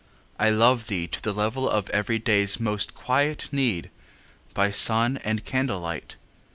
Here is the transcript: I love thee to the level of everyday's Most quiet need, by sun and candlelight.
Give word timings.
I 0.39 0.49
love 0.49 0.87
thee 0.87 1.05
to 1.05 1.21
the 1.21 1.31
level 1.31 1.69
of 1.69 1.87
everyday's 1.91 2.59
Most 2.59 2.95
quiet 2.95 3.47
need, 3.51 3.91
by 4.55 4.71
sun 4.71 5.17
and 5.17 5.45
candlelight. 5.45 6.15